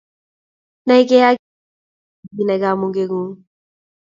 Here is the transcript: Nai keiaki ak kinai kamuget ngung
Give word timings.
Nai 0.87 1.01
keiaki 1.09 1.43
ak 2.25 2.29
kinai 2.35 2.61
kamuget 2.63 3.09
ngung 3.11 3.33